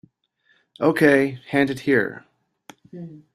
[0.81, 2.25] Okay, hand it here.